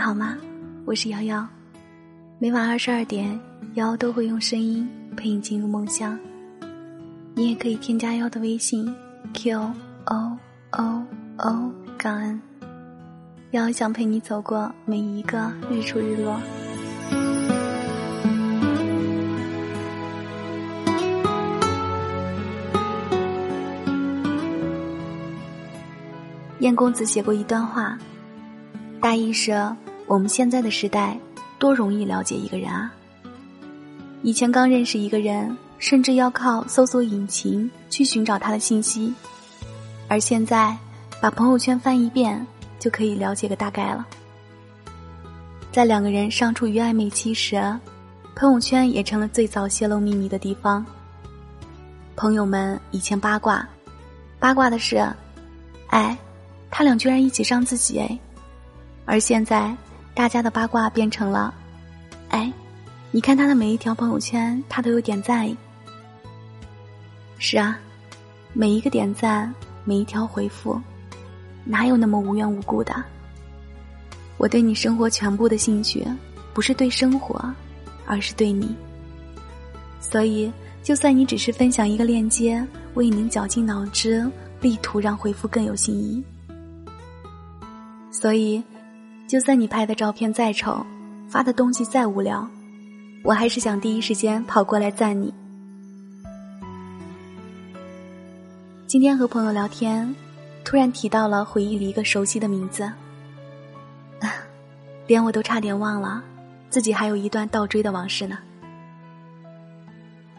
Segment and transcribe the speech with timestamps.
[0.00, 0.34] 好吗？
[0.86, 1.46] 我是瑶瑶，
[2.38, 3.38] 每晚二十二点，
[3.74, 6.18] 瑶都会用声音陪你进入梦乡。
[7.34, 8.92] 你也可以添加瑶的微信
[9.34, 10.38] q o
[10.70, 11.02] o
[11.36, 12.40] o 感恩，
[13.50, 16.40] 瑶想陪你走过每一个日出日落。
[26.60, 27.98] 燕公子写过一段话，
[29.00, 29.52] 大意是：
[30.10, 31.16] 我们现在的时代
[31.56, 32.92] 多容易了解一个人啊！
[34.22, 39.14] 以前刚认识一个人，甚至要靠搜索引擎去寻找他的信息，
[40.08, 40.76] 而现在
[41.22, 42.44] 把朋友圈翻一遍
[42.80, 44.04] 就可以了解个大概了。
[45.70, 47.62] 在两个人尚处于暧昧期时，
[48.34, 50.84] 朋友圈也成了最早泄露秘密的地方。
[52.16, 53.64] 朋友们以前八卦，
[54.40, 55.08] 八卦的是，
[55.90, 56.18] 哎。
[56.72, 58.18] 他俩居然一起上自己哎，
[59.04, 59.76] 而现在
[60.14, 61.52] 大家的八卦变成了，
[62.28, 62.52] 哎，
[63.10, 65.48] 你看他的每一条朋友圈，他都有点赞。
[67.38, 67.78] 是啊，
[68.52, 69.52] 每一个点赞，
[69.84, 70.78] 每一条回复，
[71.64, 72.94] 哪有那么无缘无故的？
[74.36, 76.06] 我对你生活全部的兴趣，
[76.52, 77.42] 不是对生活，
[78.06, 78.74] 而是对你。
[80.00, 86.22] 所以，就算你只是分享一个链接，我也能绞尽脑汁，力图让回复更有新意。
[88.10, 88.62] 所以，
[89.30, 90.84] 就算你拍的照片再丑，
[91.28, 92.44] 发的东西再无聊，
[93.22, 95.32] 我还是想第一时间跑过来赞你。
[98.88, 100.12] 今天和朋友聊天，
[100.64, 102.90] 突然提到了回忆里一个熟悉的名字，
[105.06, 106.20] 连我都差点忘了，
[106.68, 108.36] 自己还有一段倒追的往事呢。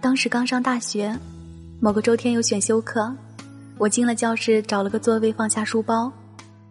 [0.00, 1.16] 当时刚上大学，
[1.78, 3.14] 某个周天有选修课，
[3.78, 6.12] 我进了教室，找了个座位，放下书包。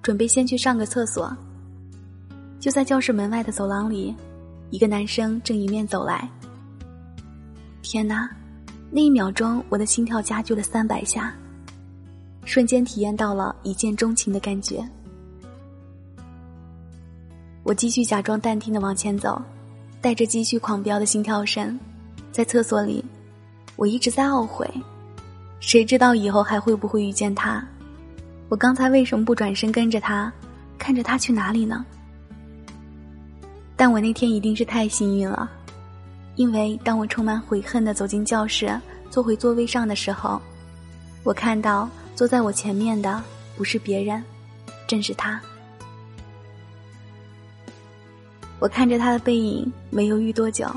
[0.02, 1.34] 准备先去上个厕所，
[2.62, 4.16] 就在教室门外的走廊里，
[4.70, 6.30] 一个男生正迎面走来。
[7.82, 8.30] 天哪，
[8.92, 11.34] 那一秒钟我的心跳加剧了三百下，
[12.46, 14.88] 瞬间体验到了一见钟情的感觉。
[17.64, 19.42] 我继续假装淡定的往前走，
[20.00, 21.80] 带着继续狂飙的心跳声，
[22.32, 23.04] 在厕所里，
[23.76, 24.70] 我一直在懊悔，
[25.60, 27.68] 谁知道以后还会不会遇见他。
[28.50, 30.32] 我刚才为什么不转身跟着他，
[30.78, 31.84] 看着他去哪里呢？
[33.82, 35.50] 但我那天一定是太幸运了，
[36.36, 40.40] 因为当我充满悔恨的走进教室，坐回座位上的时候，
[41.24, 43.20] 我看到坐在我前面的
[43.58, 44.24] 不是别人，
[44.86, 45.42] 正是他。
[48.60, 50.72] 我看着他的背影，没犹豫多久，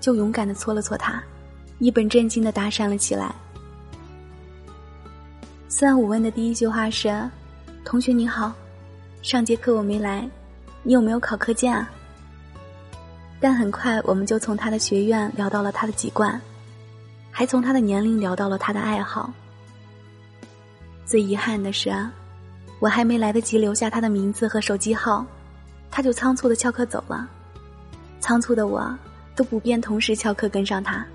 [0.00, 1.22] 就勇敢的搓了搓他，
[1.78, 3.34] 一本正经的搭讪了起来。
[5.68, 7.22] 虽然我问的第一句话是
[7.84, 8.50] ：“同学你好，
[9.20, 10.26] 上节课我没来，
[10.82, 11.86] 你有没有考课件啊？”
[13.40, 16.40] 但很快我们就从他的学院聊到了他的籍贯，
[17.30, 19.32] 还从他的年龄聊到了他的爱好。
[21.04, 21.92] 最遗憾的是，
[22.80, 25.24] 我还没来得及留下他的名字和手机号，
[25.90, 27.28] 他就仓促的翘课走了。
[28.20, 28.92] 仓促的我
[29.36, 31.06] 都不便同时翘课跟上他，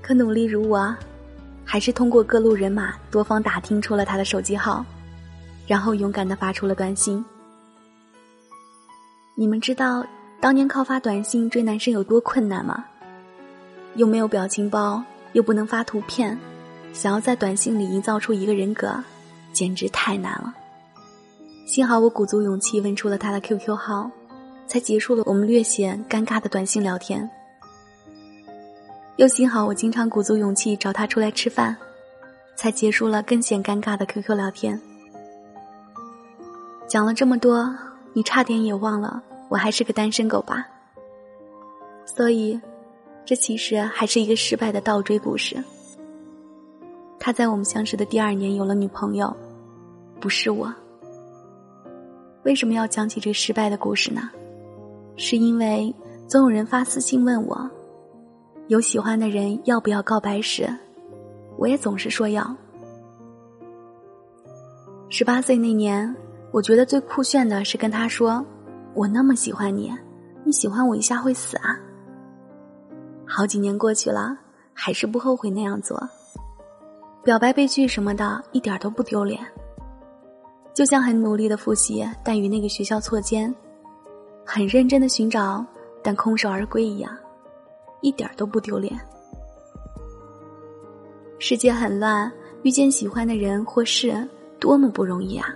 [0.00, 0.94] 可努力如我。
[1.66, 4.84] 还是通过各路人马多方打听出了他的手机号，
[5.66, 7.24] 然后勇敢的发出了短信。
[9.34, 10.04] 你们知道
[10.44, 12.84] 当年靠发短信追男生有多困难吗？
[13.94, 16.38] 又没有表情包，又不能发图片，
[16.92, 18.94] 想要在短信里营造出一个人格，
[19.54, 20.54] 简直太难了。
[21.66, 24.10] 幸好我鼓足勇气问出了他的 QQ 号，
[24.66, 27.26] 才结束了我们略显尴尬的短信聊天。
[29.16, 31.74] 又幸好我经常鼓足勇气找他出来吃饭，
[32.54, 34.78] 才结束了更显尴尬的 QQ 聊天。
[36.86, 37.74] 讲了这么多，
[38.12, 40.66] 你差点也忘了我还是个单身狗吧？
[42.06, 42.60] 所以，
[43.24, 45.56] 这其实还是一个失败的倒追故事。
[47.18, 49.34] 他在我们相识的第二年有了女朋友，
[50.20, 50.72] 不是我。
[52.44, 54.28] 为什么要讲起这失败的故事呢？
[55.16, 55.94] 是因为
[56.28, 57.70] 总有人发私信问我。
[58.68, 60.68] 有喜欢的人要不要告白时，
[61.56, 62.56] 我也总是说要。
[65.08, 66.14] 十八岁那年，
[66.50, 68.44] 我觉得最酷炫的是跟他说
[68.94, 69.92] ：“我那么喜欢你，
[70.44, 71.78] 你喜欢我一下会死啊。”
[73.26, 74.36] 好几年过去了，
[74.72, 76.00] 还是不后悔那样做。
[77.22, 79.40] 表白被拒什么的，一点都不丢脸。
[80.74, 83.52] 就像很努力的复习，但与那个学校错肩；
[84.44, 85.64] 很认真的寻找，
[86.02, 87.10] 但空手而归一样。
[88.02, 88.92] 一点都不丢脸。
[91.38, 92.30] 世界很乱，
[92.62, 94.28] 遇见喜欢的人或事
[94.60, 95.48] 多么不容易啊！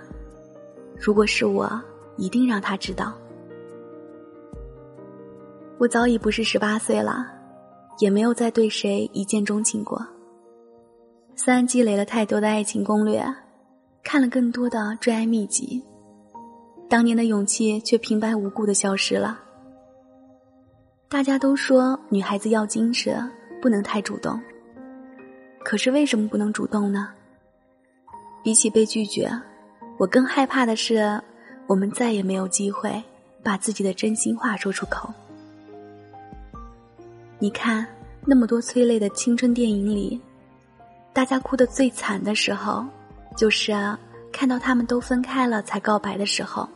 [0.99, 1.69] 如果是我，
[2.17, 3.13] 一定让他知道。
[5.79, 7.25] 我早已不是十八岁了，
[7.99, 10.05] 也没有再对谁一见钟情过。
[11.37, 13.25] 虽然积累了太多的爱情攻略，
[14.03, 15.81] 看了更多的追爱秘籍，
[16.89, 19.39] 当年的勇气却平白无故的消失了。
[21.07, 23.15] 大家都说女孩子要矜持，
[23.61, 24.37] 不能太主动。
[25.63, 27.07] 可是为什么不能主动呢？
[28.43, 29.31] 比起被拒绝，
[29.97, 31.21] 我更害怕的是，
[31.67, 33.01] 我们再也没有机会
[33.41, 35.09] 把自己的真心话说出口。
[37.41, 37.87] 你看，
[38.25, 40.19] 那么多催泪的青春电影里，
[41.13, 42.85] 大家哭得最惨的时候，
[43.37, 43.71] 就是
[44.29, 46.67] 看到他们都分开了才告白的时候。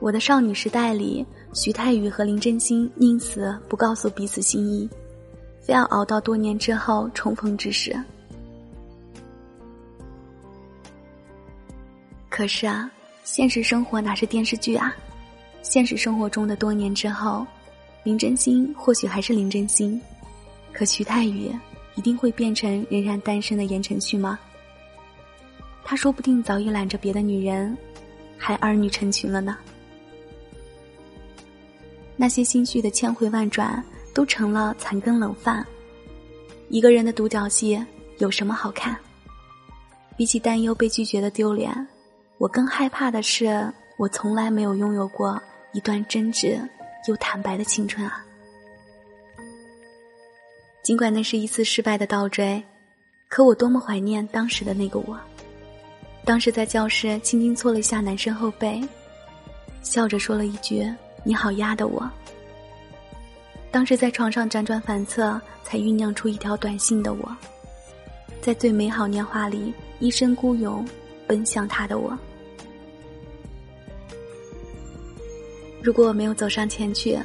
[0.00, 4.90] 我的少女时代里，徐太宇和林真心宁死不告诉彼此心意，
[5.60, 7.96] 非要熬到多年之后重逢之时。
[12.28, 12.90] 可是啊，
[13.22, 14.92] 现实生活哪是电视剧啊？
[15.62, 17.46] 现实生活中的多年之后。
[18.04, 20.00] 林真心或许还是林真心，
[20.72, 21.50] 可徐太宇
[21.94, 24.38] 一定会变成仍然单身的言承旭吗？
[25.84, 27.76] 他说不定早已揽着别的女人，
[28.36, 29.56] 还儿女成群了呢。
[32.16, 33.82] 那些心绪的千回万转，
[34.12, 35.64] 都成了残羹冷饭。
[36.68, 37.84] 一个人的独角戏
[38.18, 38.96] 有什么好看？
[40.16, 41.86] 比起担忧被拒绝的丢脸，
[42.38, 45.40] 我更害怕的是，我从来没有拥有过
[45.72, 46.60] 一段真挚。
[47.06, 48.24] 又坦白的青春啊！
[50.82, 52.62] 尽管那是一次失败的倒追，
[53.28, 55.18] 可我多么怀念当时的那个我。
[56.24, 58.80] 当时在教室轻轻搓了一下男生后背，
[59.82, 60.88] 笑着说了一句
[61.24, 62.08] “你好丫的我”。
[63.72, 67.36] 当时在床上辗转反侧才酝酿出一条短信的我，
[68.40, 70.86] 在最美好年华里一身孤勇
[71.26, 72.16] 奔向他的我。
[75.82, 77.18] 如果我没有走上前去，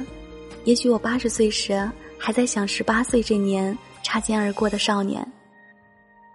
[0.64, 1.88] 也许我八十岁时
[2.18, 5.24] 还在想十八岁这年擦肩而过的少年。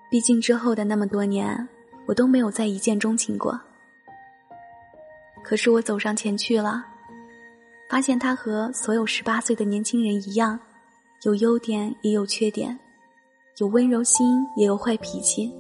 [0.10, 1.68] 毕竟之后的那么多年，
[2.06, 3.60] 我都没有再一见钟情过。
[5.44, 6.86] 可是我走上前去了，
[7.90, 10.58] 发现他和所有十八岁的年轻人一样，
[11.24, 12.80] 有优点也有缺点，
[13.58, 15.54] 有温柔心也有坏脾气。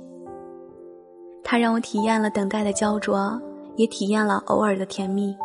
[1.44, 3.38] 他让我体验了等待的焦灼，
[3.75, 5.36] 也体验了偶尔的甜蜜。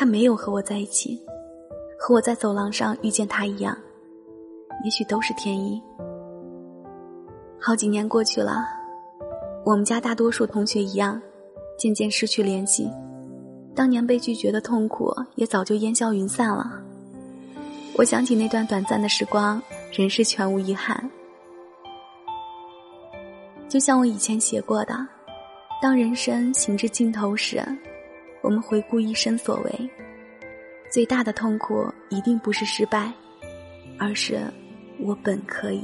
[0.00, 1.22] 他没有和我在一起，
[1.98, 3.76] 和我在走廊上遇见他一样，
[4.82, 5.78] 也许都是天意。
[7.60, 8.64] 好几年过去了，
[9.62, 11.20] 我们家大多数同学一样，
[11.78, 12.90] 渐渐失去联系，
[13.74, 16.80] 当年被拒绝的痛苦也早就烟消云散了。
[17.98, 19.62] 我想起那段短暂的时光，
[19.92, 21.10] 仍是全无遗憾。
[23.68, 25.06] 就像我以前写过的，
[25.82, 27.62] 当人生行至尽头时。
[28.42, 29.90] 我们回顾一生所为，
[30.90, 33.12] 最大的痛苦一定不是失败，
[33.98, 34.40] 而是
[34.98, 35.82] 我本可以；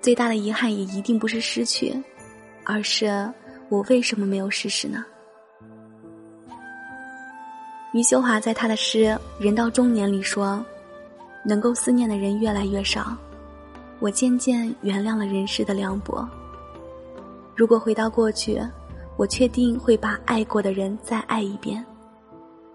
[0.00, 1.92] 最大的遗憾也一定不是失去，
[2.64, 3.28] 而是
[3.68, 5.04] 我为什么没有试试呢？
[7.92, 8.98] 余秀华在他的诗
[9.44, 10.64] 《人到中年》里说
[11.44, 13.16] ：“能够思念的人越来越少，
[13.98, 16.26] 我渐渐原谅了人世的凉薄。
[17.56, 18.62] 如果回到过去。”
[19.20, 21.84] 我确定会把爱过的人再爱一遍，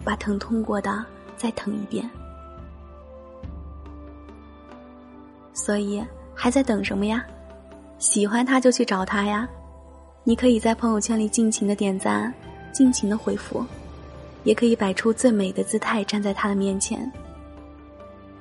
[0.03, 1.03] 把疼痛过的
[1.35, 2.07] 再疼一遍。
[5.55, 7.25] 所以还在等什么呀？
[7.97, 9.49] 喜欢他就去找他呀！
[10.23, 12.31] 你可以在朋友圈里尽情的点赞，
[12.71, 13.65] 尽情的回复，
[14.43, 17.11] 也可以摆出最美的姿态站在他的面前。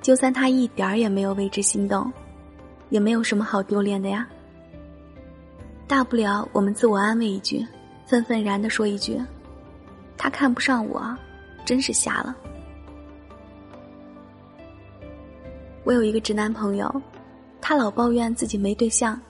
[0.02, 2.12] 就算他一点儿也没有为之心动，
[2.90, 4.28] 也没有什么好丢脸的呀。
[5.88, 7.66] 大不了我们自我安慰一句。
[8.06, 9.20] 愤愤然的说一句
[10.16, 11.16] ：“他看不上我，
[11.64, 12.36] 真是瞎了。”
[15.84, 17.02] 我有一个直男朋友，
[17.60, 19.20] 他老抱怨自己没对象。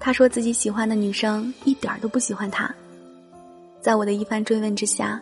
[0.00, 2.72] 他说自己喜欢的女生一点都不喜欢他。
[3.80, 5.20] 在我的一番追问之下，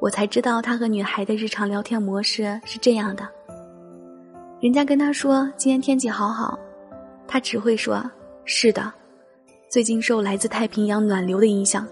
[0.00, 3.28] 我才知道他和女孩的日常聊天模式是这样的：
[4.60, 6.58] 人家跟他说今天天气好好，
[7.26, 8.08] 他只会说
[8.44, 8.92] 是的。
[9.74, 11.84] 最近受来自太平洋暖流的影响，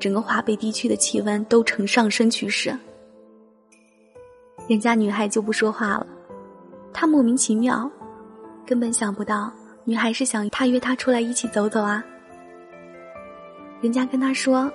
[0.00, 2.74] 整个华北地区的气温都呈上升趋势。
[4.66, 6.06] 人家女孩就不说话了，
[6.90, 7.86] 他莫名其妙，
[8.64, 9.52] 根本想不到
[9.84, 12.02] 女孩是想他约她出来一起走走啊。
[13.82, 14.72] 人家跟他说，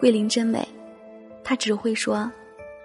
[0.00, 0.66] 桂林真美，
[1.42, 2.32] 他只会说，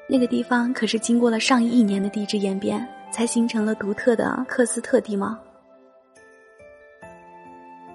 [0.10, 5.38] 那个地方可是经过了上亿年的地质演变，才形成了独特的喀斯特地貌。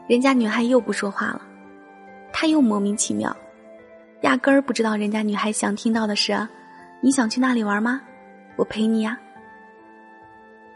[0.07, 1.41] 人家女孩又不说话了，
[2.33, 3.35] 他又莫名其妙，
[4.21, 6.37] 压根儿不知道人家女孩想听到的是
[7.01, 8.01] ：“你想去那里玩吗？
[8.57, 9.19] 我陪你呀。”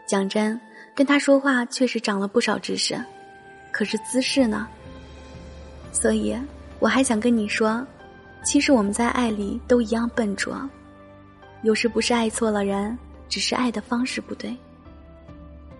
[0.07, 0.59] 讲真，
[0.95, 2.99] 跟他说话确实长了不少知识，
[3.71, 4.67] 可是姿势呢？
[5.91, 6.35] 所以
[6.79, 7.85] 我还想跟你说，
[8.43, 10.67] 其实我们在爱里都一样笨拙，
[11.61, 14.57] 有时不是爱错了人，只是爱的方式不对。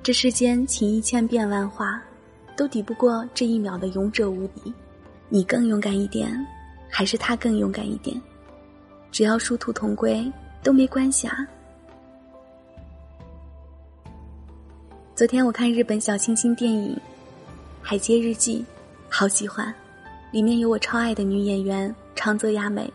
[0.04, 2.00] 这世间情意千变万化，
[2.60, 4.74] 都抵不过这一秒的勇者无敌。
[5.30, 6.30] 你更勇敢一点，
[6.90, 8.22] 还是他更勇敢一点？
[9.12, 10.30] 只要殊途同归，
[10.62, 11.38] 都没关系啊。
[15.16, 16.94] 昨天我看日本小清新电影
[17.82, 18.60] 《海街日记》，
[19.10, 19.74] 好喜欢，
[20.30, 22.92] 里面有我超爱的女演员长泽雅美。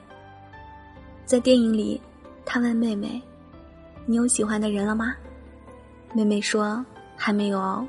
[1.24, 1.98] 在电影里，
[2.44, 3.18] 他问妹妹
[4.04, 5.14] ：“你有喜欢的人了吗？”
[6.12, 6.84] 妹妹说
[7.16, 7.88] ：“还没有哦。”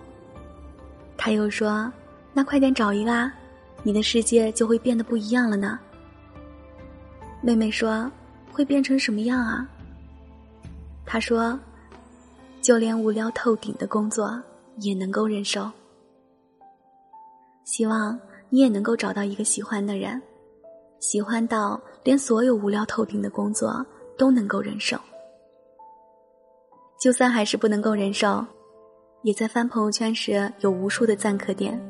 [1.25, 1.91] 他又说
[2.34, 3.34] ：“那快点找一个啊！”
[3.82, 5.79] 你的世界就会变得不一样了呢。
[7.41, 8.12] 妹妹说
[8.53, 9.67] ：“会变成什么样啊？”
[11.03, 11.60] 他说
[12.62, 14.39] ：“就连无聊透顶的工作
[14.77, 15.67] 也能够忍受。”
[17.65, 18.20] 希望
[18.51, 20.22] 你也能够找到一个喜欢的人，
[21.00, 23.84] 喜欢到连所有无聊透顶的工作
[24.15, 24.96] 都能够忍受。
[27.00, 28.46] 就算还是不能够忍受，
[29.25, 31.82] 也在翻朋友圈时有无数的赞可点。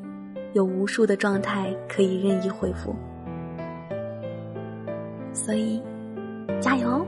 [0.54, 2.96] 有无数的状态可以任意回复，
[5.34, 5.84] 所以
[6.62, 7.06] 加油！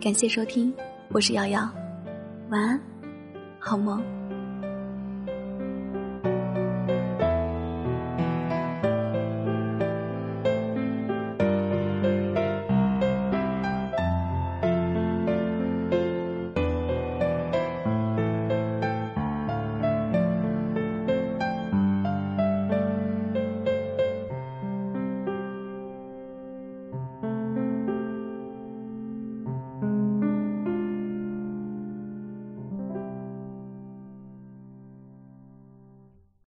[0.00, 0.74] 感谢收听，
[1.10, 1.70] 我是瑶瑶，
[2.50, 2.80] 晚安，
[3.60, 4.02] 好梦。